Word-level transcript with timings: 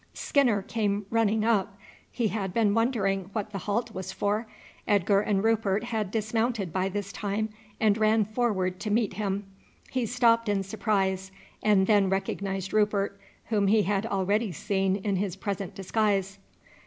Skinner 0.15 0.63
came 0.63 1.05
running 1.11 1.45
up. 1.45 1.77
He 2.09 2.29
had 2.29 2.55
been 2.55 2.73
wondering 2.73 3.29
what 3.33 3.51
the 3.51 3.59
halt 3.59 3.91
was 3.93 4.11
for. 4.11 4.47
Edgar 4.87 5.21
and 5.21 5.43
Rupert 5.43 5.83
had 5.83 6.09
dismounted 6.09 6.73
by 6.73 6.89
this 6.89 7.11
time 7.11 7.49
and 7.79 7.95
ran 7.99 8.25
forward 8.25 8.79
to 8.79 8.89
meet 8.89 9.13
him. 9.13 9.45
He 9.91 10.07
stopped 10.07 10.49
in 10.49 10.63
surprise 10.63 11.31
and 11.61 11.85
then 11.85 12.09
recognized 12.09 12.73
Rupert, 12.73 13.19
whom 13.49 13.67
he 13.67 13.83
had 13.83 14.07
already 14.07 14.51
seen 14.51 14.95
in 14.95 15.17
his 15.17 15.35
present 15.35 15.75
disguise. 15.75 16.39